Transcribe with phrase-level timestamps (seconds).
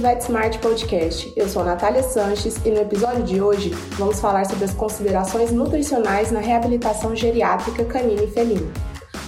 [0.00, 1.30] VetSmart Podcast.
[1.36, 6.32] Eu sou Natália Sanches e no episódio de hoje vamos falar sobre as considerações nutricionais
[6.32, 8.72] na reabilitação geriátrica canina e felina.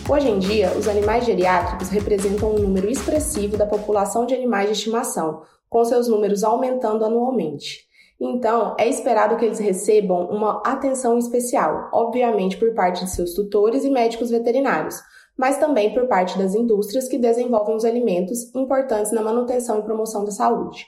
[0.08, 4.72] Hoje em dia, os animais geriátricos representam um número expressivo da população de animais de
[4.72, 7.86] estimação, com seus números aumentando anualmente.
[8.18, 13.84] Então, é esperado que eles recebam uma atenção especial, obviamente por parte de seus tutores
[13.84, 15.02] e médicos veterinários,
[15.42, 20.24] mas também por parte das indústrias que desenvolvem os alimentos importantes na manutenção e promoção
[20.24, 20.86] da saúde.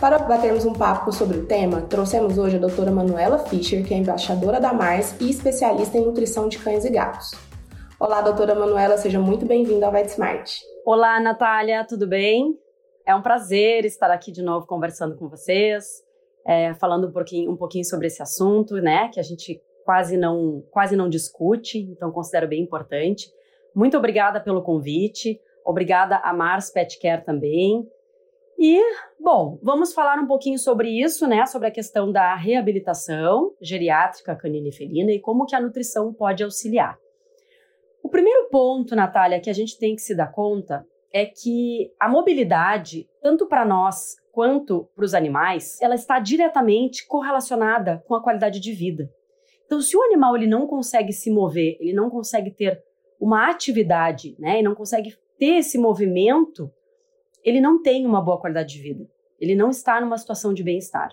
[0.00, 3.96] Para batermos um papo sobre o tema, trouxemos hoje a doutora Manuela Fischer, que é
[3.96, 7.32] embaixadora da Mars e especialista em nutrição de cães e gatos.
[7.98, 10.52] Olá, doutora Manuela, seja muito bem-vinda ao VetSmart.
[10.86, 12.56] Olá, Natália, tudo bem?
[13.04, 16.06] É um prazer estar aqui de novo conversando com vocês
[16.48, 20.64] é, falando um pouquinho, um pouquinho sobre esse assunto, né, que a gente quase não,
[20.70, 23.30] quase não discute, então considero bem importante.
[23.74, 27.86] Muito obrigada pelo convite, obrigada a Mars Pet Care também.
[28.58, 28.82] E,
[29.20, 34.68] bom, vamos falar um pouquinho sobre isso, né, sobre a questão da reabilitação geriátrica canina
[34.68, 36.98] e felina e como que a nutrição pode auxiliar.
[38.02, 42.08] O primeiro ponto, Natália, que a gente tem que se dar conta é que a
[42.08, 48.60] mobilidade, tanto para nós quanto para os animais, ela está diretamente correlacionada com a qualidade
[48.60, 49.10] de vida.
[49.66, 52.82] Então, se o animal ele não consegue se mover, ele não consegue ter
[53.20, 56.70] uma atividade, né, e não consegue ter esse movimento,
[57.44, 59.08] ele não tem uma boa qualidade de vida.
[59.40, 61.10] Ele não está numa situação de bem-estar.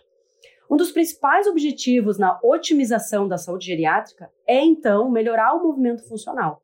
[0.70, 6.62] Um dos principais objetivos na otimização da saúde geriátrica é então melhorar o movimento funcional.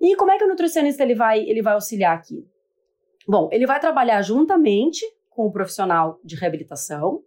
[0.00, 2.48] E como é que o nutricionista ele vai, ele vai auxiliar aqui?
[3.28, 7.22] Bom, ele vai trabalhar juntamente com o profissional de reabilitação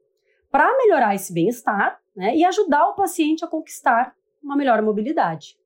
[0.51, 5.57] para melhorar esse bem-estar né, e ajudar o paciente a conquistar uma melhor mobilidade.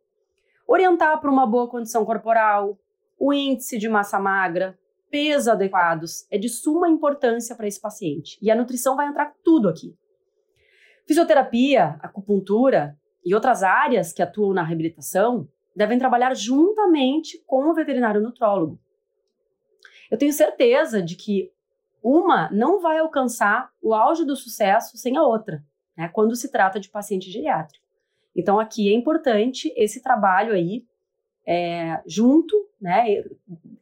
[0.68, 2.78] Orientar para uma boa condição corporal,
[3.18, 4.78] o índice de massa magra,
[5.10, 8.38] peso adequados é de suma importância para esse paciente.
[8.42, 9.96] E a nutrição vai entrar tudo aqui.
[11.08, 18.20] Fisioterapia, acupuntura e outras áreas que atuam na reabilitação devem trabalhar juntamente com o veterinário
[18.20, 18.80] nutrólogo.
[20.10, 21.52] Eu tenho certeza de que
[22.02, 25.64] uma não vai alcançar o auge do sucesso sem a outra,
[25.96, 27.86] né, quando se trata de paciente geriátrico.
[28.36, 30.84] Então, aqui é importante esse trabalho aí
[31.46, 33.24] é, junto né,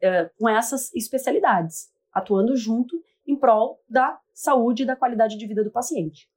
[0.01, 5.63] é, com essas especialidades, atuando junto em prol da saúde e da qualidade de vida
[5.63, 6.29] do paciente.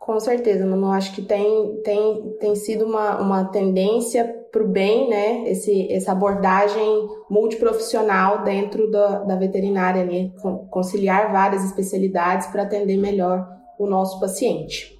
[0.00, 0.92] Com certeza, Manu.
[0.92, 5.50] Acho que tem, tem, tem sido uma, uma tendência para o bem, né?
[5.50, 10.30] Esse, essa abordagem multiprofissional dentro da, da veterinária, né?
[10.70, 14.94] conciliar várias especialidades para atender melhor o nosso paciente.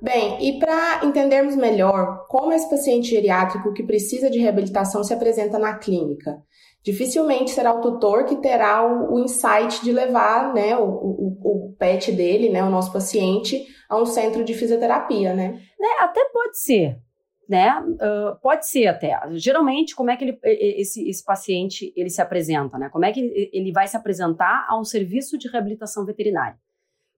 [0.00, 5.60] Bem, e para entendermos melhor como esse paciente geriátrico que precisa de reabilitação se apresenta
[5.60, 6.42] na clínica,
[6.82, 11.76] dificilmente será o tutor que terá o, o insight de levar né, o, o, o,
[11.78, 15.60] pet dele, né, o nosso paciente, a um centro de fisioterapia, né?
[15.78, 16.98] né até pode ser,
[17.46, 17.78] né?
[17.78, 19.20] Uh, pode ser até.
[19.32, 22.88] Geralmente, como é que ele, esse, esse paciente ele se apresenta, né?
[22.88, 26.58] Como é que ele vai se apresentar a um serviço de reabilitação veterinária?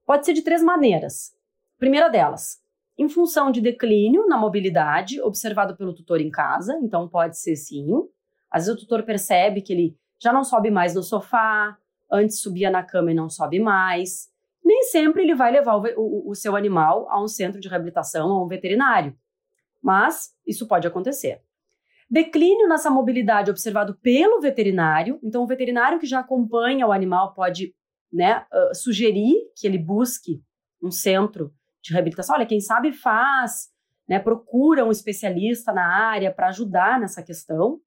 [0.05, 1.33] Pode ser de três maneiras.
[1.79, 2.61] Primeira delas,
[2.99, 7.87] em função de declínio na mobilidade observado pelo tutor em casa, então pode ser sim,
[8.51, 11.77] às vezes o tutor percebe que ele já não sobe mais no sofá,
[12.11, 14.34] antes subia na cama e não sobe mais.
[14.64, 18.30] Nem sempre ele vai levar o, o, o seu animal a um centro de reabilitação
[18.30, 19.14] ou um veterinário,
[19.82, 21.42] mas isso pode acontecer.
[22.10, 27.75] Declínio nessa mobilidade observado pelo veterinário, então o veterinário que já acompanha o animal pode
[28.12, 30.42] né, uh, sugerir que ele busque
[30.82, 31.52] um centro
[31.82, 32.36] de reabilitação.
[32.36, 33.70] Olha, quem sabe faz,
[34.08, 37.81] né, procura um especialista na área para ajudar nessa questão.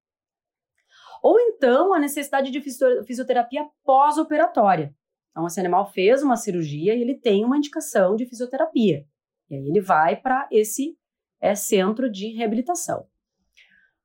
[1.22, 4.94] Ou então a necessidade de fisioterapia pós-operatória.
[5.38, 9.06] Então, esse animal fez uma cirurgia e ele tem uma indicação de fisioterapia.
[9.48, 10.98] E aí ele vai para esse
[11.40, 13.06] é, centro de reabilitação.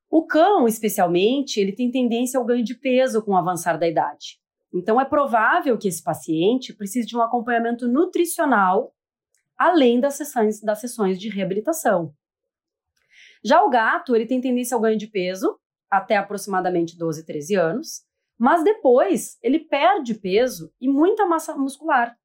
[0.07, 4.39] O cão, especialmente, ele tem tendência ao ganho de peso com o avançar da idade.
[4.71, 8.93] Então, é provável que esse paciente precise de um acompanhamento nutricional
[9.57, 12.13] além das sessões, das sessões de reabilitação.
[13.43, 15.59] Já o gato, ele tem tendência ao ganho de peso
[15.89, 18.03] até aproximadamente 12, 13 anos,
[18.37, 22.17] mas depois ele perde peso e muita massa muscular,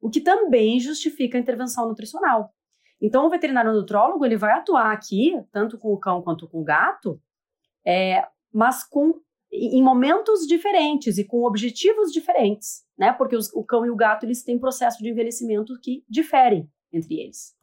[0.00, 2.52] o que também justifica a intervenção nutricional.
[3.00, 6.64] Então, o veterinário nutrólogo ele vai atuar aqui, tanto com o cão quanto com o
[6.64, 7.20] gato,
[7.86, 9.20] é, mas com
[9.52, 13.12] em momentos diferentes e com objetivos diferentes, né?
[13.12, 17.20] Porque os, o cão e o gato eles têm processo de envelhecimento que diferem entre
[17.20, 17.54] eles.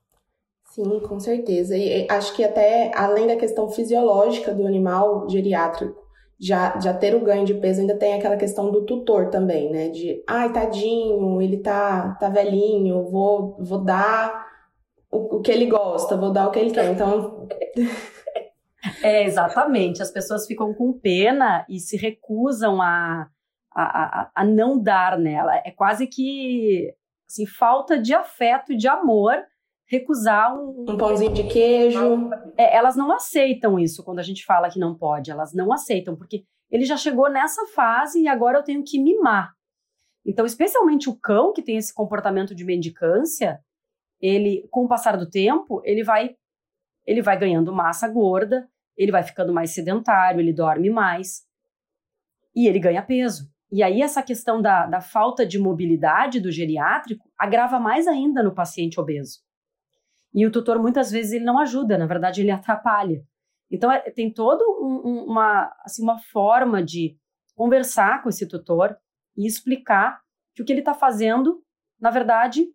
[0.66, 1.76] Sim, com certeza.
[1.76, 6.01] E acho que até além da questão fisiológica do animal geriátrico,
[6.42, 9.90] já, já ter o ganho de peso, ainda tem aquela questão do tutor também, né?
[9.90, 14.48] De, ai, tadinho, ele tá, tá velhinho, vou, vou dar
[15.12, 16.92] o, o que ele gosta, vou dar o que ele quer.
[16.92, 17.48] Então.
[19.04, 20.02] É, exatamente.
[20.02, 23.28] As pessoas ficam com pena e se recusam a,
[23.72, 25.56] a, a, a não dar nela.
[25.58, 26.92] É quase que
[27.30, 29.38] assim, falta de afeto e de amor
[29.92, 32.30] recusar um, um pãozinho de queijo.
[32.58, 36.16] É, elas não aceitam isso quando a gente fala que não pode, elas não aceitam,
[36.16, 39.52] porque ele já chegou nessa fase e agora eu tenho que mimar.
[40.26, 43.60] Então, especialmente o cão que tem esse comportamento de mendicância,
[44.22, 46.36] ele, com o passar do tempo, ele vai,
[47.06, 51.42] ele vai ganhando massa gorda, ele vai ficando mais sedentário, ele dorme mais
[52.56, 53.52] e ele ganha peso.
[53.70, 58.54] E aí, essa questão da, da falta de mobilidade do geriátrico agrava mais ainda no
[58.54, 59.40] paciente obeso.
[60.34, 63.24] E o tutor muitas vezes ele não ajuda, na verdade ele atrapalha.
[63.70, 67.18] Então é, tem toda um, uma, assim, uma forma de
[67.56, 68.98] conversar com esse tutor
[69.38, 70.22] e explicar
[70.54, 71.64] que o que ele está fazendo,
[72.00, 72.68] na verdade,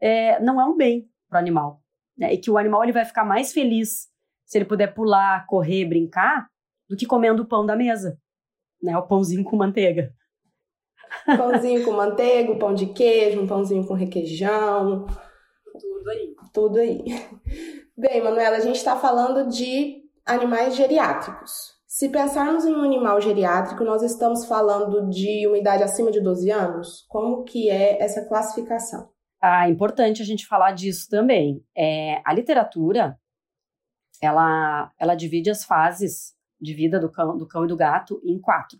[0.00, 1.82] é, não é um bem para o animal.
[2.16, 2.34] Né?
[2.34, 4.08] E que o animal ele vai ficar mais feliz
[4.44, 6.48] se ele puder pular, correr, brincar,
[6.88, 8.18] do que comendo o pão da mesa.
[8.82, 8.96] Né?
[8.96, 10.14] O pãozinho com manteiga.
[11.24, 15.06] Pãozinho com manteiga, pão de queijo, um pãozinho com requeijão,
[15.80, 16.34] tudo aí.
[16.54, 17.04] Tudo aí.
[17.98, 21.74] Bem, Manuela, a gente está falando de animais geriátricos.
[21.84, 26.50] Se pensarmos em um animal geriátrico, nós estamos falando de uma idade acima de 12
[26.52, 27.04] anos?
[27.08, 29.10] Como que é essa classificação?
[29.40, 31.60] Ah, é importante a gente falar disso também.
[31.76, 33.18] É, a literatura,
[34.22, 38.40] ela, ela divide as fases de vida do cão, do cão e do gato em
[38.40, 38.78] quatro.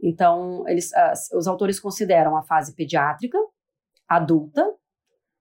[0.00, 0.92] Então, eles,
[1.34, 3.38] os autores consideram a fase pediátrica,
[4.08, 4.66] adulta,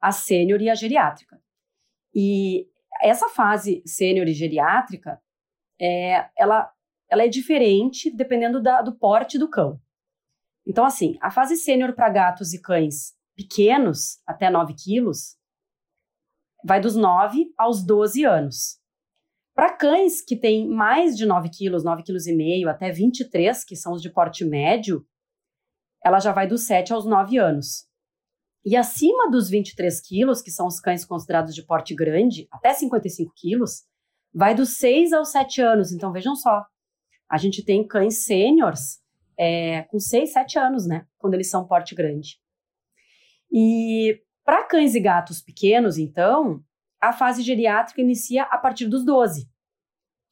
[0.02, 1.45] a sênior e a geriátrica.
[2.16, 2.68] E
[3.02, 5.22] essa fase sênior e geriátrica,
[5.80, 6.72] é, ela,
[7.10, 9.80] ela é diferente dependendo da, do porte do cão.
[10.66, 15.38] Então, assim, a fase sênior para gatos e cães pequenos, até 9 quilos,
[16.64, 18.80] vai dos 9 aos 12 anos.
[19.54, 22.26] Para cães que têm mais de 9 quilos, 9 quilos
[22.70, 25.06] até 23, que são os de porte médio,
[26.04, 27.88] ela já vai dos 7 aos 9 anos.
[28.66, 33.32] E acima dos 23 quilos, que são os cães considerados de porte grande, até 55
[33.36, 33.84] quilos,
[34.34, 35.92] vai dos 6 aos 7 anos.
[35.92, 36.66] Então, vejam só,
[37.30, 39.02] a gente tem cães sêniores
[39.38, 41.06] é, com 6, 7 anos, né?
[41.20, 42.40] Quando eles são porte grande.
[43.52, 46.64] E para cães e gatos pequenos, então,
[47.00, 49.48] a fase geriátrica inicia a partir dos 12.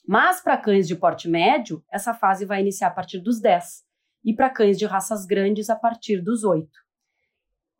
[0.07, 3.83] Mas para cães de porte médio, essa fase vai iniciar a partir dos 10.
[4.25, 6.67] E para cães de raças grandes, a partir dos 8.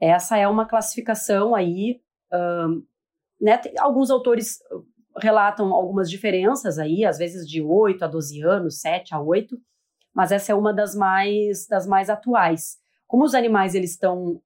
[0.04, 2.02] Essa é uma classificação aí,
[2.34, 2.86] um,
[3.40, 4.60] né, alguns autores
[5.18, 9.58] relatam algumas diferenças aí, às vezes de 8 a 12 anos, 7 a 8,
[10.14, 12.80] mas essa é uma das mais, das mais atuais.
[13.08, 14.42] Como os animais eles estão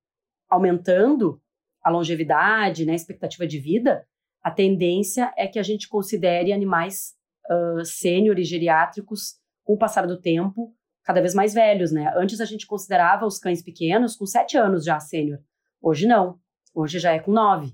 [0.48, 1.42] aumentando
[1.82, 4.06] a longevidade, né, a expectativa de vida,
[4.44, 7.16] a tendência é que a gente considere animais
[7.50, 10.72] uh, sênior e geriátricos com o passar do tempo
[11.08, 12.12] cada vez mais velhos, né?
[12.18, 15.40] Antes a gente considerava os cães pequenos com sete anos já sênior.
[15.82, 16.40] Hoje não.
[16.74, 17.74] Hoje já é com nove.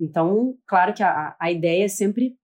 [0.00, 2.36] Então, claro que a, a ideia é sempre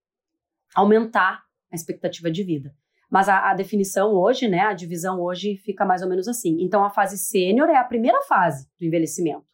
[0.74, 2.74] aumentar a expectativa de vida.
[3.10, 6.56] Mas a, a, definição hoje, né, a divisão hoje fica mais ou menos assim.
[6.60, 9.46] Então, a fase sênior é a primeira fase do envelhecimento.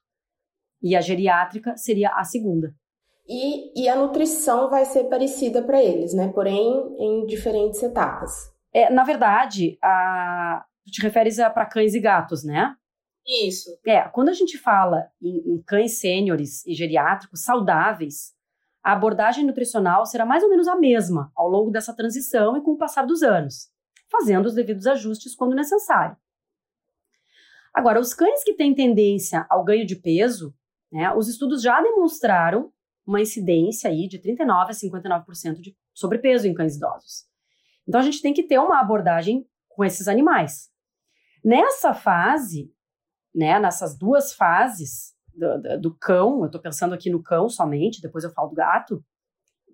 [0.82, 2.74] E a geriátrica seria a segunda.
[3.28, 6.28] E, e a nutrição vai ser parecida para eles, né?
[6.28, 8.50] Porém, em diferentes etapas.
[8.72, 12.74] É, na verdade, a, tu te referes para cães e gatos, né?
[13.30, 13.78] Isso.
[13.86, 18.34] É, quando a gente fala em, em cães sêniores e geriátricos saudáveis,
[18.82, 22.72] a abordagem nutricional será mais ou menos a mesma ao longo dessa transição e com
[22.72, 23.70] o passar dos anos,
[24.10, 26.16] fazendo os devidos ajustes quando necessário.
[27.72, 30.52] Agora, os cães que têm tendência ao ganho de peso,
[30.90, 32.72] né, os estudos já demonstraram
[33.06, 37.28] uma incidência aí de 39 a 59% de sobrepeso em cães idosos.
[37.86, 40.68] Então a gente tem que ter uma abordagem com esses animais.
[41.44, 42.72] Nessa fase,
[43.34, 48.24] né, nessas duas fases do, do cão, eu estou pensando aqui no cão somente, depois
[48.24, 49.04] eu falo do gato,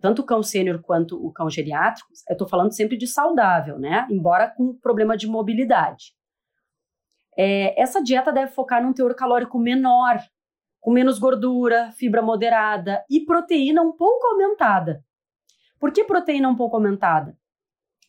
[0.00, 4.06] tanto o cão sênior quanto o cão geriátrico, eu estou falando sempre de saudável, né?
[4.10, 6.14] Embora com problema de mobilidade.
[7.36, 10.18] É, essa dieta deve focar num teor calórico menor,
[10.80, 15.04] com menos gordura, fibra moderada e proteína um pouco aumentada.
[15.78, 17.36] Por que proteína um pouco aumentada?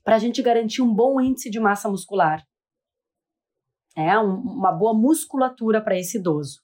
[0.03, 2.45] Para a gente garantir um bom índice de massa muscular
[3.97, 6.61] é um, uma boa musculatura para esse idoso.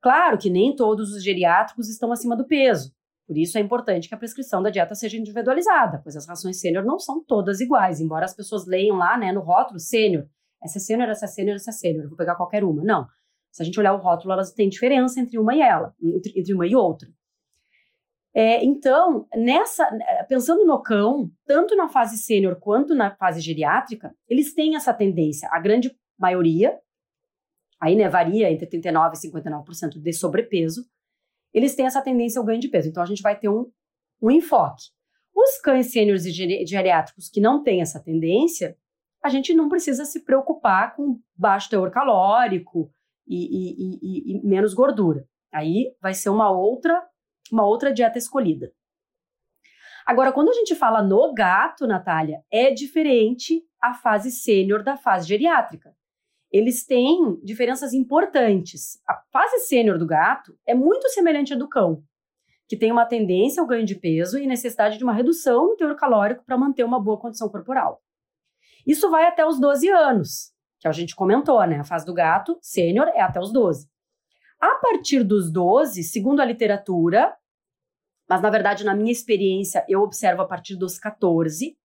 [0.00, 2.92] Claro que nem todos os geriátricos estão acima do peso.
[3.26, 6.84] Por isso é importante que a prescrição da dieta seja individualizada, pois as rações sênior
[6.84, 10.26] não são todas iguais, embora as pessoas leiam lá, né, no rótulo sênior,
[10.62, 12.82] essa é sênior, essa é sênior, essa é sênior, vou pegar qualquer uma.
[12.82, 13.06] Não.
[13.52, 16.54] Se a gente olhar o rótulo, elas têm diferença entre uma e ela, entre, entre
[16.54, 17.08] uma e outra.
[18.34, 19.88] É, então, nessa,
[20.28, 25.48] pensando no cão, tanto na fase sênior quanto na fase geriátrica, eles têm essa tendência.
[25.52, 26.78] A grande maioria,
[27.80, 30.84] aí né, varia entre 39% e 59% de sobrepeso,
[31.52, 32.88] eles têm essa tendência ao ganho de peso.
[32.88, 33.70] Então, a gente vai ter um,
[34.20, 34.90] um enfoque.
[35.34, 38.76] Os cães sêniores e geriátricos que não têm essa tendência,
[39.22, 42.90] a gente não precisa se preocupar com baixo teor calórico
[43.26, 45.26] e, e, e, e menos gordura.
[45.52, 47.02] Aí vai ser uma outra,
[47.50, 48.72] uma outra dieta escolhida.
[50.06, 55.28] Agora, quando a gente fala no gato, Natália, é diferente a fase sênior da fase
[55.28, 55.94] geriátrica.
[56.50, 59.00] Eles têm diferenças importantes.
[59.06, 62.02] A fase sênior do gato é muito semelhante à do cão,
[62.66, 65.94] que tem uma tendência ao ganho de peso e necessidade de uma redução no teor
[65.96, 68.02] calórico para manter uma boa condição corporal.
[68.86, 71.80] Isso vai até os 12 anos, que a gente comentou, né?
[71.80, 73.86] A fase do gato sênior é até os 12.
[74.60, 77.36] A partir dos 12, segundo a literatura,
[78.28, 81.76] mas na verdade, na minha experiência, eu observo a partir dos 14,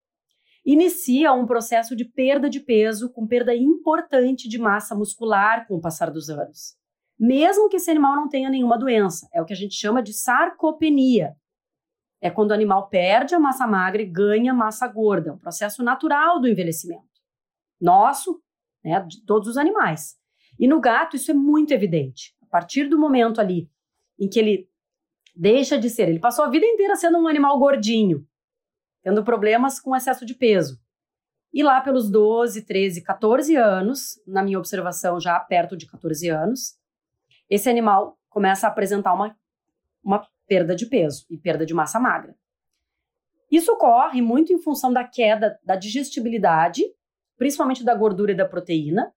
[0.65, 5.81] inicia um processo de perda de peso, com perda importante de massa muscular com o
[5.81, 6.75] passar dos anos.
[7.19, 10.13] Mesmo que esse animal não tenha nenhuma doença, é o que a gente chama de
[10.13, 11.35] sarcopenia,
[12.23, 16.39] é quando o animal perde a massa magra e ganha massa gorda, um processo natural
[16.39, 17.03] do envelhecimento.
[17.81, 18.41] Nosso,
[18.83, 20.15] né, de todos os animais.
[20.57, 22.33] E no gato isso é muito evidente.
[22.41, 23.69] A partir do momento ali
[24.17, 24.69] em que ele
[25.35, 28.25] deixa de ser, ele passou a vida inteira sendo um animal gordinho,
[29.03, 30.79] tendo problemas com excesso de peso.
[31.53, 36.79] E lá pelos 12, 13, 14 anos, na minha observação já perto de 14 anos,
[37.47, 39.37] esse animal começa a apresentar uma,
[40.03, 42.35] uma perda de peso e perda de massa magra.
[43.51, 46.81] Isso ocorre muito em função da queda da digestibilidade,
[47.37, 49.13] principalmente da gordura e da proteína,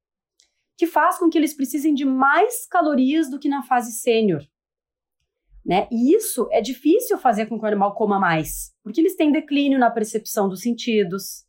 [0.76, 4.46] que faz com que eles precisem de mais calorias do que na fase sênior.
[5.66, 5.88] Né?
[5.90, 9.80] E isso é difícil fazer com que o animal coma mais, porque eles têm declínio
[9.80, 11.44] na percepção dos sentidos,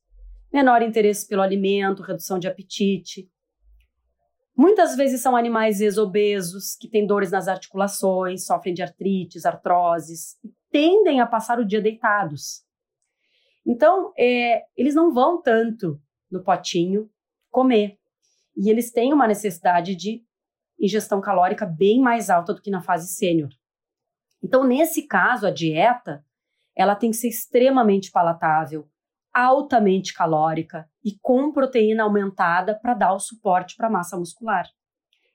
[0.52, 3.30] menor interesse pelo alimento, redução de apetite.
[4.58, 10.52] Muitas vezes são animais exobesos, que têm dores nas articulações, sofrem de artrites, artroses, e
[10.72, 12.66] tendem a passar o dia deitados.
[13.64, 17.08] Então, é, eles não vão tanto no potinho
[17.52, 18.00] comer.
[18.56, 20.24] E eles têm uma necessidade de
[20.80, 23.50] ingestão calórica bem mais alta do que na fase sênior.
[24.44, 26.24] Então, nesse caso, a dieta
[26.76, 28.88] ela tem que ser extremamente palatável,
[29.34, 34.68] altamente calórica e com proteína aumentada para dar o suporte para a massa muscular.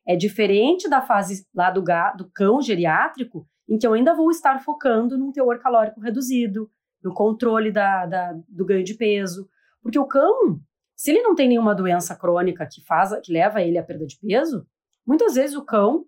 [0.06, 1.82] É diferente da fase lá do,
[2.16, 6.70] do cão geriátrico, em que eu ainda vou estar focando num teor calórico reduzido,
[7.02, 9.48] no controle da, da, do ganho de peso.
[9.82, 10.60] Porque o cão,
[10.94, 14.18] se ele não tem nenhuma doença crônica que faz, que leva ele à perda de
[14.18, 14.66] peso,
[15.06, 16.04] muitas vezes o cão,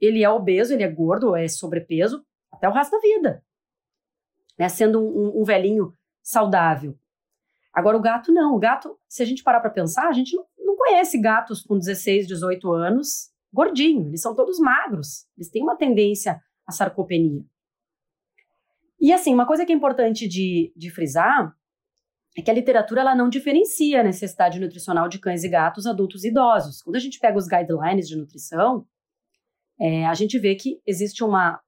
[0.00, 2.24] ele é obeso, ele é gordo, é sobrepeso,
[2.56, 3.44] até o resto da vida.
[4.58, 4.68] Né?
[4.68, 5.92] Sendo um, um velhinho
[6.22, 6.96] saudável.
[7.72, 8.54] Agora, o gato não.
[8.54, 11.78] O gato, se a gente parar para pensar, a gente não, não conhece gatos com
[11.78, 14.08] 16, 18 anos gordinho.
[14.08, 15.26] Eles são todos magros.
[15.36, 17.44] Eles têm uma tendência à sarcopenia.
[19.00, 21.54] E assim, uma coisa que é importante de, de frisar
[22.36, 26.24] é que a literatura ela não diferencia a necessidade nutricional de cães e gatos adultos
[26.24, 26.82] e idosos.
[26.82, 28.84] Quando a gente pega os guidelines de nutrição,
[29.78, 31.60] é, a gente vê que existe uma,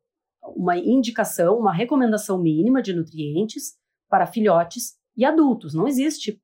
[0.55, 3.75] uma indicação, uma recomendação mínima de nutrientes
[4.09, 6.41] para filhotes e adultos, não existe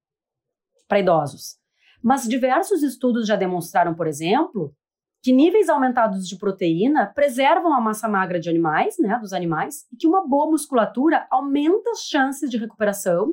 [0.89, 1.57] para idosos.
[2.03, 4.75] Mas diversos estudos já demonstraram, por exemplo,
[5.23, 9.97] que níveis aumentados de proteína preservam a massa magra de animais, né, dos animais, e
[9.97, 13.33] que uma boa musculatura aumenta as chances de recuperação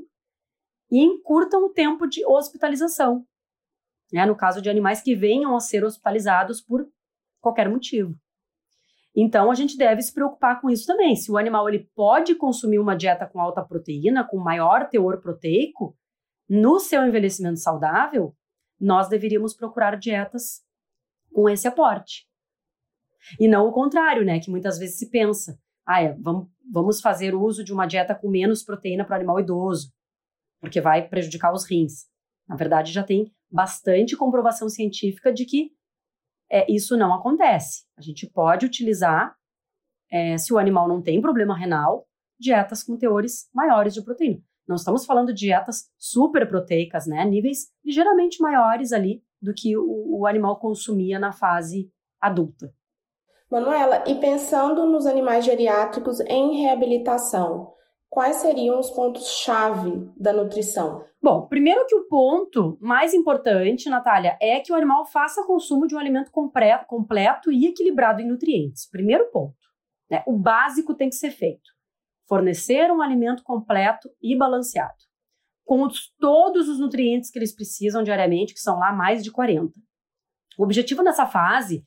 [0.91, 3.25] e encurtam o tempo de hospitalização,
[4.13, 6.87] né, no caso de animais que venham a ser hospitalizados por
[7.41, 8.15] qualquer motivo.
[9.15, 11.15] Então a gente deve se preocupar com isso também.
[11.15, 15.95] Se o animal ele pode consumir uma dieta com alta proteína, com maior teor proteico,
[16.47, 18.35] no seu envelhecimento saudável,
[18.79, 20.61] nós deveríamos procurar dietas
[21.31, 22.27] com esse aporte.
[23.39, 24.39] E não o contrário, né?
[24.39, 28.29] Que muitas vezes se pensa, ah, é, vamos, vamos fazer uso de uma dieta com
[28.29, 29.91] menos proteína para o animal idoso,
[30.59, 32.07] porque vai prejudicar os rins.
[32.47, 35.71] Na verdade, já tem bastante comprovação científica de que
[36.51, 37.83] é, isso não acontece.
[37.97, 39.35] A gente pode utilizar,
[40.11, 42.07] é, se o animal não tem problema renal,
[42.39, 44.41] dietas com teores maiores de proteína.
[44.67, 47.25] Não estamos falando de dietas super proteicas, né?
[47.25, 51.91] Níveis ligeiramente maiores ali do que o, o animal consumia na fase
[52.21, 52.73] adulta.
[53.49, 57.73] Manuela, e pensando nos animais geriátricos em reabilitação,
[58.09, 61.05] quais seriam os pontos-chave da nutrição?
[61.21, 65.95] Bom, primeiro que o ponto mais importante, Natália, é que o animal faça consumo de
[65.95, 68.89] um alimento completo, e equilibrado em nutrientes.
[68.89, 69.57] Primeiro ponto.
[70.09, 70.23] Né?
[70.25, 71.69] O básico tem que ser feito.
[72.27, 74.97] Fornecer um alimento completo e balanceado,
[75.65, 79.73] com os, todos os nutrientes que eles precisam diariamente, que são lá mais de 40.
[80.57, 81.85] O objetivo nessa fase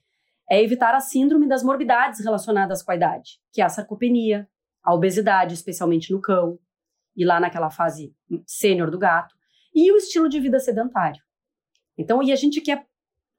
[0.51, 4.49] é evitar a síndrome das morbidades relacionadas com a idade, que é a sarcopenia,
[4.83, 6.59] a obesidade, especialmente no cão,
[7.17, 8.15] e lá naquela fase
[8.47, 9.35] sênior do gato,
[9.75, 11.23] e o estilo de vida sedentário.
[11.97, 12.87] Então, e a gente quer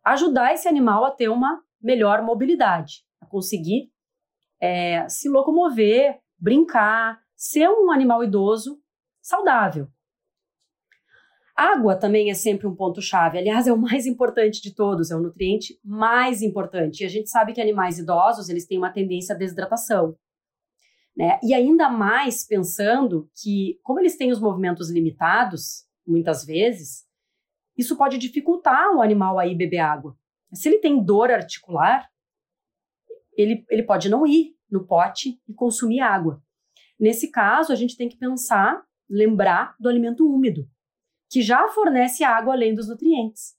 [0.04, 3.92] ajudar esse animal a ter uma melhor mobilidade, a conseguir
[4.60, 8.80] é, se locomover, brincar, ser um animal idoso
[9.22, 9.88] saudável.
[11.56, 13.38] Água também é sempre um ponto-chave.
[13.38, 17.02] Aliás, é o mais importante de todos, é o nutriente mais importante.
[17.02, 20.18] E a gente sabe que animais idosos, eles têm uma tendência à desidratação.
[21.16, 21.40] Né?
[21.44, 27.06] E ainda mais pensando que, como eles têm os movimentos limitados, muitas vezes,
[27.78, 30.18] isso pode dificultar o animal a ir beber água.
[30.54, 32.10] Se ele tem dor articular,
[33.36, 36.42] ele, ele pode não ir no pote e consumir água.
[37.00, 40.68] Nesse caso, a gente tem que pensar, lembrar do alimento úmido
[41.34, 43.56] que já fornece água além dos nutrientes.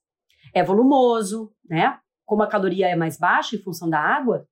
[0.54, 1.98] É volumoso, né?
[2.24, 4.48] Como a caloria é mais baixa em função da água,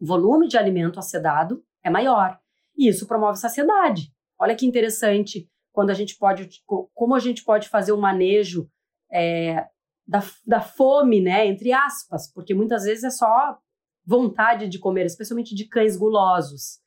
[0.00, 2.38] o volume de alimento acedado é maior.
[2.76, 4.12] E isso promove saciedade.
[4.38, 6.48] Olha que interessante quando a gente pode,
[6.94, 8.68] como a gente pode fazer o um manejo
[9.10, 9.66] é,
[10.06, 11.46] da, da fome, né?
[11.46, 13.58] Entre aspas, porque muitas vezes é só
[14.04, 16.80] vontade de comer, especialmente de cães gulosos.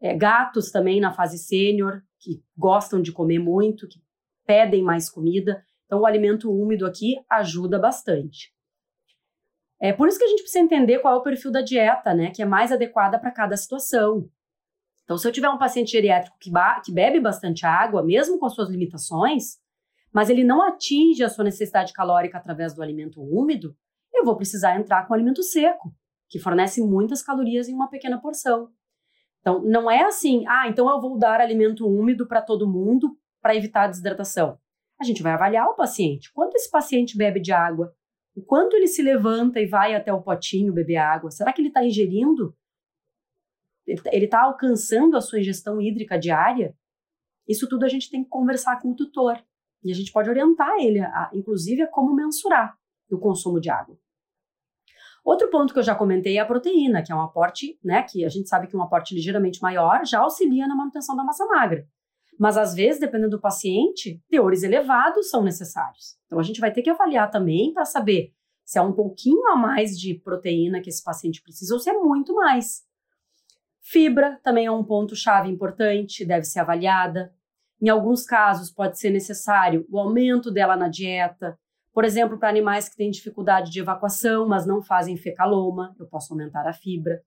[0.00, 4.00] É, gatos também na fase sênior, que gostam de comer muito, que
[4.46, 5.62] pedem mais comida.
[5.86, 8.52] Então, o alimento úmido aqui ajuda bastante.
[9.80, 12.30] É por isso que a gente precisa entender qual é o perfil da dieta, né,
[12.30, 14.28] que é mais adequada para cada situação.
[15.08, 16.50] Então, se eu tiver um paciente geriátrico que,
[16.84, 19.56] que bebe bastante água, mesmo com as suas limitações,
[20.12, 23.74] mas ele não atinge a sua necessidade calórica através do alimento úmido,
[24.12, 25.94] eu vou precisar entrar com alimento seco,
[26.28, 28.68] que fornece muitas calorias em uma pequena porção.
[29.40, 33.56] Então, não é assim, ah, então eu vou dar alimento úmido para todo mundo para
[33.56, 34.58] evitar a desidratação?
[35.00, 36.30] A gente vai avaliar o paciente.
[36.34, 37.94] Quanto esse paciente bebe de água?
[38.36, 41.30] O quanto ele se levanta e vai até o potinho beber água?
[41.30, 42.54] Será que ele está ingerindo?
[43.88, 46.76] Ele está tá alcançando a sua ingestão hídrica diária?
[47.48, 49.42] Isso tudo a gente tem que conversar com o tutor.
[49.82, 52.76] E a gente pode orientar ele, a, inclusive, a como mensurar
[53.10, 53.98] o consumo de água.
[55.24, 58.24] Outro ponto que eu já comentei é a proteína, que é um aporte, né, que
[58.24, 61.86] a gente sabe que um aporte ligeiramente maior já auxilia na manutenção da massa magra.
[62.38, 66.16] Mas às vezes, dependendo do paciente, teores elevados são necessários.
[66.26, 68.32] Então a gente vai ter que avaliar também para saber
[68.64, 71.94] se é um pouquinho a mais de proteína que esse paciente precisa ou se é
[71.94, 72.87] muito mais.
[73.90, 77.32] Fibra também é um ponto chave importante, deve ser avaliada.
[77.80, 81.58] Em alguns casos pode ser necessário o aumento dela na dieta.
[81.90, 86.34] Por exemplo, para animais que têm dificuldade de evacuação, mas não fazem fecaloma, eu posso
[86.34, 87.22] aumentar a fibra.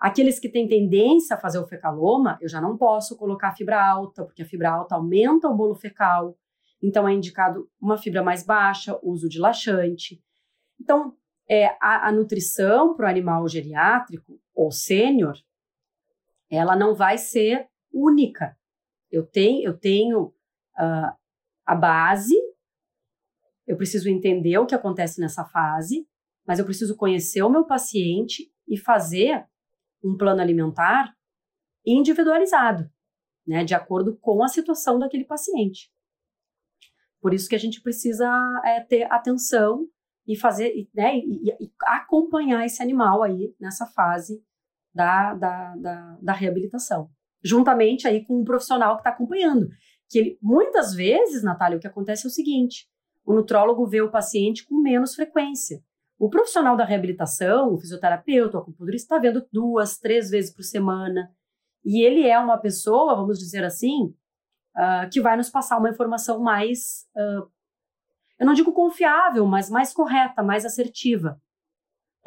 [0.00, 4.24] Aqueles que têm tendência a fazer o fecaloma, eu já não posso colocar fibra alta,
[4.24, 6.38] porque a fibra alta aumenta o bolo fecal.
[6.80, 10.22] Então, é indicado uma fibra mais baixa, uso de laxante.
[10.80, 11.16] Então,
[11.50, 15.34] é, a, a nutrição para o animal geriátrico ou sênior,
[16.50, 18.56] ela não vai ser única.
[19.10, 21.16] Eu tenho, eu tenho uh,
[21.66, 22.36] a base,
[23.66, 26.06] eu preciso entender o que acontece nessa fase,
[26.46, 29.46] mas eu preciso conhecer o meu paciente e fazer
[30.02, 31.14] um plano alimentar
[31.84, 32.90] individualizado,
[33.46, 35.90] né, de acordo com a situação daquele paciente.
[37.20, 38.26] Por isso que a gente precisa
[38.64, 39.86] é, ter atenção
[40.26, 44.42] e fazer, né, e, e, acompanhar esse animal aí nessa fase
[44.98, 47.08] da, da, da, da reabilitação,
[47.40, 49.68] juntamente aí com um profissional que está acompanhando.
[50.08, 52.88] Que ele, muitas vezes, Natália, o que acontece é o seguinte:
[53.24, 55.80] o nutrólogo vê o paciente com menos frequência.
[56.18, 61.30] O profissional da reabilitação, o fisioterapeuta, o acupunturista, está vendo duas, três vezes por semana.
[61.84, 64.06] E ele é uma pessoa, vamos dizer assim,
[64.76, 67.48] uh, que vai nos passar uma informação mais, uh,
[68.36, 71.40] eu não digo confiável, mas mais correta, mais assertiva,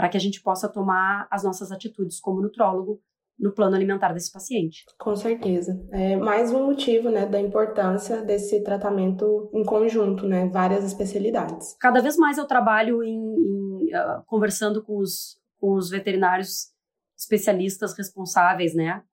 [0.02, 3.00] para que a gente possa tomar as nossas atitudes como nutrólogo
[3.38, 4.84] no plano alimentar desse paciente.
[4.98, 5.80] Com certeza.
[5.92, 11.76] É mais um motivo, né, da importância desse tratamento em conjunto, né, várias especialidades.
[11.80, 16.72] Cada vez mais eu trabalho em, em uh, conversando com os, com os veterinários
[17.16, 19.04] especialistas responsáveis, né,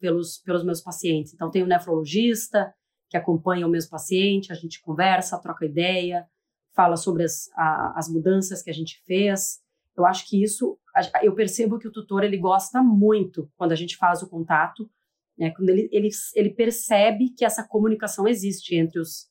[0.00, 1.34] pelos, pelos meus pacientes.
[1.34, 2.72] Então, tem o nefrologista
[3.10, 6.26] que acompanha o mesmo paciente, a gente conversa, troca ideia,
[6.74, 9.60] fala sobre as, a, as mudanças que a gente fez.
[9.98, 10.78] Eu acho que isso,
[11.22, 14.88] eu percebo que o tutor ele gosta muito quando a gente faz o contato,
[15.36, 19.28] né, quando ele, ele, ele percebe que essa comunicação existe entre os,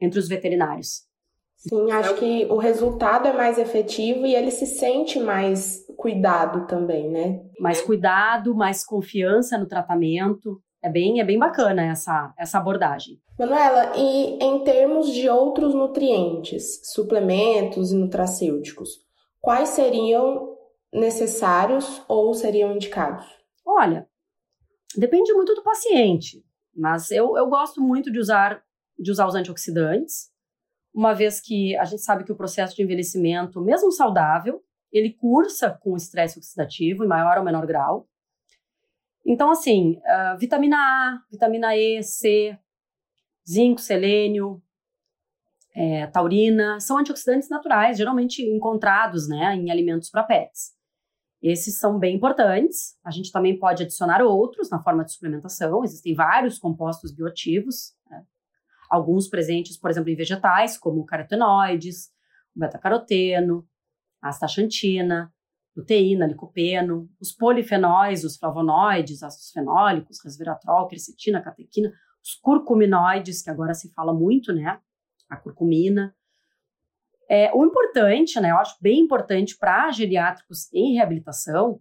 [0.00, 1.06] entre os veterinários.
[1.56, 7.10] Sim, acho que o resultado é mais efetivo e ele se sente mais cuidado também,
[7.10, 7.40] né?
[7.58, 10.60] Mais cuidado, mais confiança no tratamento.
[10.82, 13.18] É bem, é bem bacana essa, essa abordagem.
[13.38, 19.05] Manuela, e em termos de outros nutrientes, suplementos e nutracêuticos,
[19.46, 20.58] quais seriam
[20.92, 23.24] necessários ou seriam indicados?
[23.64, 24.08] Olha,
[24.96, 28.60] depende muito do paciente, mas eu, eu gosto muito de usar,
[28.98, 30.32] de usar os antioxidantes,
[30.92, 35.70] uma vez que a gente sabe que o processo de envelhecimento, mesmo saudável, ele cursa
[35.80, 38.08] com estresse oxidativo em maior ou menor grau.
[39.24, 42.58] Então, assim, uh, vitamina A, vitamina E, C,
[43.48, 44.60] zinco, selênio,
[45.76, 50.74] é, taurina, são antioxidantes naturais, geralmente encontrados né, em alimentos para pets.
[51.42, 52.96] Esses são bem importantes.
[53.04, 55.84] A gente também pode adicionar outros na forma de suplementação.
[55.84, 58.24] Existem vários compostos bioativos, né?
[58.88, 62.08] alguns presentes, por exemplo, em vegetais, como carotenoides,
[62.54, 63.68] beta-caroteno,
[64.22, 65.30] astaxantina,
[65.76, 71.92] luteína, licopeno, os polifenóis, os flavonoides, ácidos fenólicos, resveratrol, quercetina, catequina,
[72.24, 74.80] os curcuminoides, que agora se fala muito, né?
[75.28, 76.14] A curcumina.
[77.28, 78.50] É, o importante, né?
[78.50, 81.80] Eu acho bem importante para geriátricos em reabilitação,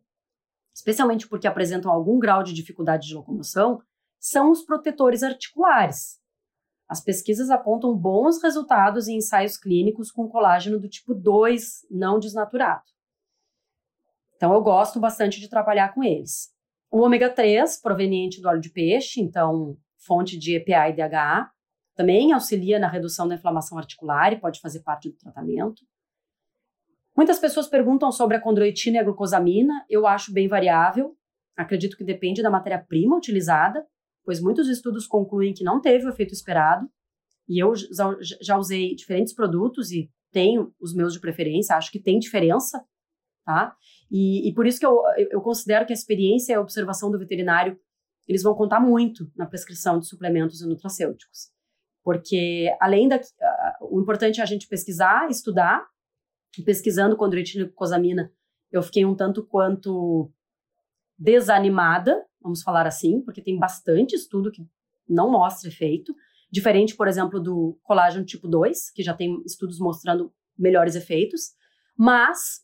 [0.74, 3.82] especialmente porque apresentam algum grau de dificuldade de locomoção,
[4.20, 6.20] são os protetores articulares.
[6.88, 12.84] As pesquisas apontam bons resultados em ensaios clínicos com colágeno do tipo 2 não desnaturado.
[14.36, 16.54] Então, eu gosto bastante de trabalhar com eles.
[16.92, 21.50] O ômega 3, proveniente do óleo de peixe, então fonte de EPA e DHA,
[21.96, 25.84] também auxilia na redução da inflamação articular e pode fazer parte do tratamento.
[27.16, 29.86] Muitas pessoas perguntam sobre a condroitina e a glucosamina.
[29.90, 31.16] Eu acho bem variável.
[31.56, 33.86] Acredito que depende da matéria-prima utilizada,
[34.26, 36.90] pois muitos estudos concluem que não teve o efeito esperado.
[37.48, 37.74] E eu
[38.42, 42.84] já usei diferentes produtos e tenho os meus de preferência, acho que tem diferença,
[43.46, 43.74] tá?
[44.12, 47.18] E, e por isso que eu, eu considero que a experiência e a observação do
[47.18, 47.80] veterinário
[48.28, 51.55] eles vão contar muito na prescrição de suplementos e nutracêuticos.
[52.06, 53.18] Porque, além da.
[53.18, 55.84] Uh, o importante é a gente pesquisar, estudar.
[56.64, 57.68] Pesquisando condroitina e
[58.72, 60.32] eu fiquei um tanto quanto
[61.18, 64.66] desanimada, vamos falar assim, porque tem bastante estudo que
[65.08, 66.16] não mostra efeito.
[66.50, 71.52] Diferente, por exemplo, do colágeno tipo 2, que já tem estudos mostrando melhores efeitos.
[71.98, 72.62] Mas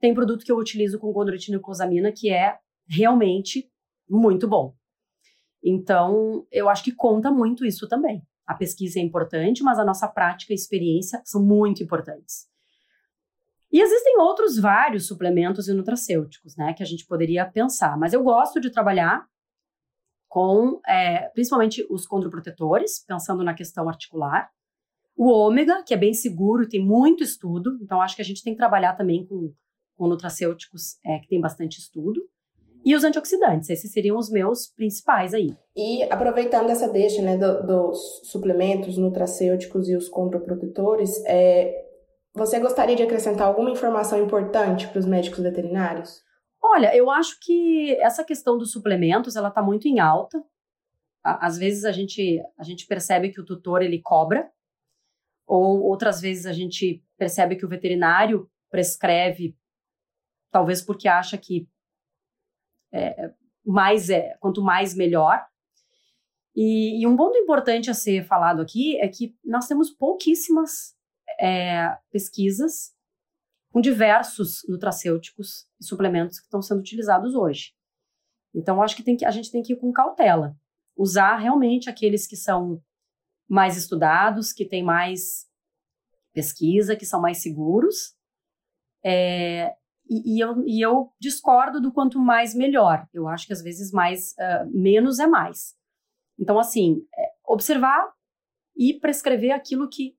[0.00, 3.70] tem produto que eu utilizo com condroitina e glucosamina que é realmente
[4.08, 4.74] muito bom.
[5.62, 8.22] Então, eu acho que conta muito isso também.
[8.50, 12.48] A pesquisa é importante, mas a nossa prática e experiência são muito importantes.
[13.70, 17.96] E existem outros vários suplementos e nutracêuticos, né, que a gente poderia pensar.
[17.96, 19.24] Mas eu gosto de trabalhar
[20.28, 24.50] com, é, principalmente, os condroprotetores, pensando na questão articular.
[25.16, 27.78] O ômega, que é bem seguro, tem muito estudo.
[27.80, 29.54] Então, acho que a gente tem que trabalhar também com,
[29.94, 32.20] com nutracêuticos é, que tem bastante estudo.
[32.84, 35.56] E os antioxidantes, esses seriam os meus principais aí.
[35.76, 41.74] E aproveitando essa deixa, né, do, dos suplementos nutracêuticos e os contraprotetores, é,
[42.34, 46.22] você gostaria de acrescentar alguma informação importante para os médicos veterinários?
[46.62, 50.42] Olha, eu acho que essa questão dos suplementos, ela está muito em alta.
[51.22, 54.50] Às vezes a gente, a gente percebe que o tutor, ele cobra,
[55.46, 59.56] ou outras vezes a gente percebe que o veterinário prescreve,
[60.50, 61.68] talvez porque acha que
[62.92, 63.32] é,
[63.64, 65.44] mais é, quanto mais melhor.
[66.54, 70.96] E, e, um ponto importante a ser falado aqui é que nós temos pouquíssimas
[71.38, 72.92] é, pesquisas
[73.72, 77.72] com diversos nutracêuticos e suplementos que estão sendo utilizados hoje.
[78.52, 80.56] Então, acho que, que a gente tem que ir com cautela.
[80.96, 82.82] Usar realmente aqueles que são
[83.48, 85.48] mais estudados, que têm mais
[86.32, 88.14] pesquisa, que são mais seguros,
[89.04, 89.74] é,
[90.10, 93.06] e, e, eu, e eu discordo do quanto mais melhor.
[93.14, 95.76] Eu acho que às vezes mais uh, menos é mais.
[96.36, 98.12] Então, assim, é, observar
[98.76, 100.16] e prescrever aquilo que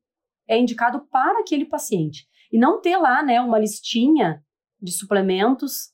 [0.48, 2.26] é indicado para aquele paciente.
[2.52, 4.42] E não ter lá né, uma listinha
[4.82, 5.92] de suplementos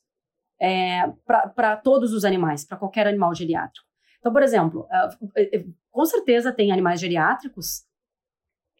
[0.60, 1.08] é,
[1.54, 3.86] para todos os animais, para qualquer animal geriátrico.
[4.18, 7.84] Então, por exemplo, uh, com certeza tem animais geriátricos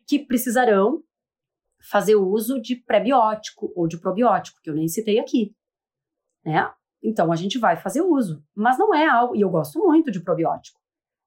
[0.06, 1.02] que precisarão
[1.80, 5.54] fazer uso de prebiótico ou de probiótico, que eu nem citei aqui,
[6.44, 6.72] né?
[7.02, 10.20] Então a gente vai fazer uso, mas não é algo, e eu gosto muito de
[10.20, 10.80] probiótico.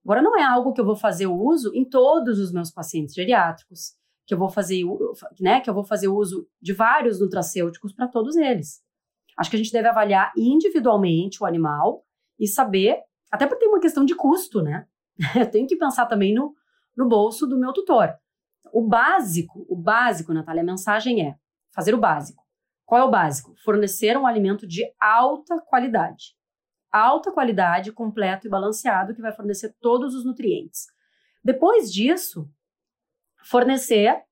[0.03, 3.93] Agora não é algo que eu vou fazer uso em todos os meus pacientes geriátricos,
[4.25, 4.83] que eu vou fazer,
[5.39, 8.81] né, que eu vou fazer uso de vários nutracêuticos para todos eles.
[9.37, 12.05] Acho que a gente deve avaliar individualmente o animal
[12.39, 12.97] e saber,
[13.31, 14.87] até porque tem uma questão de custo, né?
[15.35, 16.53] Eu tenho que pensar também no,
[16.97, 18.13] no bolso do meu tutor.
[18.71, 21.35] O básico, o básico, Natália, a mensagem é
[21.73, 22.43] fazer o básico.
[22.85, 23.55] Qual é o básico?
[23.63, 26.35] Fornecer um alimento de alta qualidade.
[26.91, 30.87] Alta qualidade, completo e balanceado, que vai fornecer todos os nutrientes.
[31.43, 32.49] Depois disso,
[33.43, 34.23] fornecer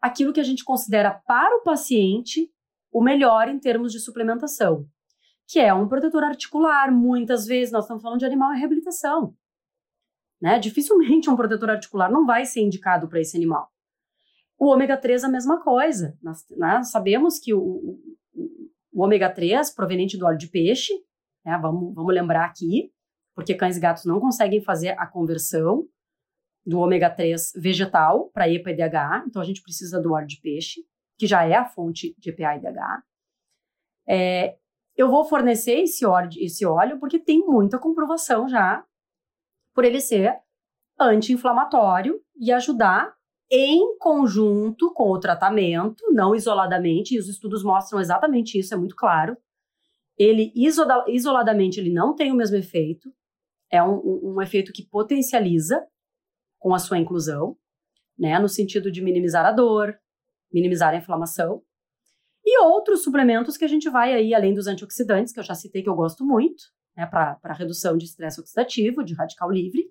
[0.00, 2.50] aquilo que a gente considera para o paciente
[2.92, 4.88] o melhor em termos de suplementação,
[5.48, 6.92] que é um protetor articular.
[6.92, 9.34] Muitas vezes nós estamos falando de animal em reabilitação.
[10.40, 10.58] Né?
[10.58, 13.73] Dificilmente um protetor articular não vai ser indicado para esse animal.
[14.58, 16.16] O ômega 3 a mesma coisa.
[16.22, 18.00] Nós, nós sabemos que o, o,
[18.92, 20.92] o, ômega 3 proveniente do óleo de peixe,
[21.44, 21.58] né?
[21.60, 22.92] vamos, vamos lembrar aqui,
[23.34, 25.86] porque cães e gatos não conseguem fazer a conversão
[26.64, 30.40] do ômega 3 vegetal para EPA e DHA, então a gente precisa do óleo de
[30.40, 30.80] peixe
[31.16, 33.02] que já é a fonte de EPA e DHA.
[34.06, 34.58] É,
[34.96, 38.84] eu vou fornecer esse óleo, esse óleo porque tem muita comprovação já
[39.74, 40.38] por ele ser
[40.98, 43.13] anti-inflamatório e ajudar
[43.50, 48.96] em conjunto com o tratamento, não isoladamente, e os estudos mostram exatamente isso, é muito
[48.96, 49.36] claro.
[50.16, 53.12] Ele isola, isoladamente ele não tem o mesmo efeito,
[53.70, 55.84] é um, um, um efeito que potencializa
[56.58, 57.56] com a sua inclusão,
[58.18, 59.98] né, no sentido de minimizar a dor,
[60.52, 61.62] minimizar a inflamação.
[62.44, 65.82] E outros suplementos que a gente vai aí, além dos antioxidantes, que eu já citei
[65.82, 66.62] que eu gosto muito,
[66.96, 69.90] né, para redução de estresse oxidativo, de radical livre.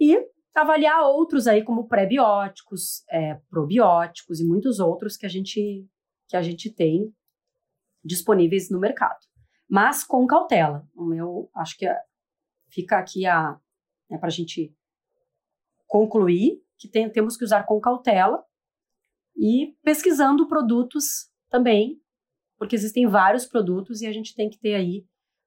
[0.00, 0.16] E
[0.54, 5.86] avaliar outros aí, como pré-bióticos, é, probióticos e muitos outros que a gente,
[6.28, 7.14] que a gente tem
[8.04, 9.18] disponíveis no mercado.
[9.68, 10.86] Mas com cautela.
[10.94, 11.96] O meu, acho que é,
[12.68, 13.58] fica aqui a,
[14.10, 14.74] né, para a gente
[15.86, 18.42] concluir que tem, temos que usar com cautela
[19.36, 22.00] e pesquisando produtos também,
[22.56, 25.06] porque existem vários produtos e a gente tem que ter aí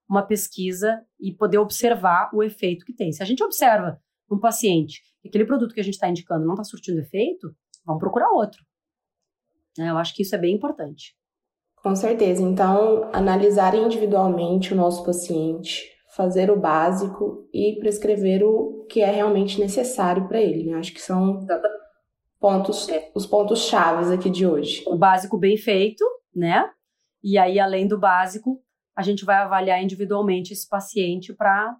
[0.10, 3.12] uma pesquisa e poder observar o efeito que tem.
[3.12, 4.02] Se a gente observa
[4.36, 7.54] um paciente que aquele produto que a gente está indicando não está surtindo efeito,
[7.86, 8.60] vamos procurar outro.
[9.78, 11.16] É, eu acho que isso é bem importante.
[11.78, 12.42] Com certeza.
[12.42, 19.60] Então, analisar individualmente o nosso paciente, fazer o básico e prescrever o que é realmente
[19.60, 20.70] necessário para ele.
[20.70, 20.78] Né?
[20.78, 21.46] Acho que são
[22.40, 24.84] pontos, os pontos chaves aqui de hoje.
[24.88, 26.04] O básico bem feito,
[26.36, 26.70] né?
[27.24, 28.62] E aí, além do básico,
[28.96, 31.76] a gente vai avaliar individualmente esse paciente para